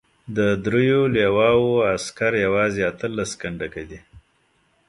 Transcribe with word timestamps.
د 0.37 0.39
دریو 0.65 1.01
لواوو 1.15 1.83
عسکر 1.95 2.31
یوازې 2.45 2.81
اته 2.91 3.07
لس 3.17 3.31
کنډکه 3.41 3.83
دي. 3.89 3.99